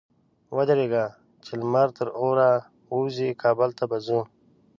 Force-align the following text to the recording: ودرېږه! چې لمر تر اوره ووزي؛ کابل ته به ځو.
ودرېږه! 0.55 1.05
چې 1.43 1.51
لمر 1.59 1.87
تر 1.97 2.07
اوره 2.19 2.49
ووزي؛ 2.93 3.29
کابل 3.43 3.69
ته 3.77 3.83
به 3.89 3.97
ځو. 4.05 4.19